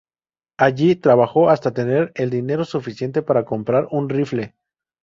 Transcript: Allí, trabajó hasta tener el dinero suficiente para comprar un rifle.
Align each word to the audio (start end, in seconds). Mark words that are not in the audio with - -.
Allí, 0.57 0.95
trabajó 0.95 1.51
hasta 1.51 1.75
tener 1.75 2.11
el 2.15 2.31
dinero 2.31 2.65
suficiente 2.65 3.21
para 3.21 3.45
comprar 3.45 3.87
un 3.91 4.09
rifle. 4.09 4.55